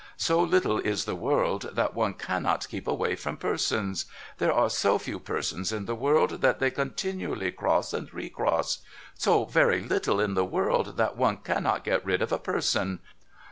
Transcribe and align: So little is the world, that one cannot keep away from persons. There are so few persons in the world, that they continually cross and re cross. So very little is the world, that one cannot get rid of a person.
So 0.17 0.39
little 0.41 0.79
is 0.79 1.05
the 1.05 1.13
world, 1.13 1.69
that 1.73 1.93
one 1.93 2.15
cannot 2.15 2.67
keep 2.69 2.87
away 2.87 3.15
from 3.15 3.37
persons. 3.37 4.05
There 4.39 4.51
are 4.51 4.67
so 4.67 4.97
few 4.97 5.19
persons 5.19 5.71
in 5.71 5.85
the 5.85 5.93
world, 5.93 6.41
that 6.41 6.57
they 6.57 6.71
continually 6.71 7.51
cross 7.51 7.93
and 7.93 8.11
re 8.11 8.27
cross. 8.27 8.79
So 9.13 9.45
very 9.45 9.81
little 9.83 10.19
is 10.19 10.33
the 10.33 10.43
world, 10.43 10.97
that 10.97 11.15
one 11.17 11.37
cannot 11.37 11.83
get 11.83 12.03
rid 12.03 12.23
of 12.23 12.31
a 12.31 12.39
person. 12.39 12.99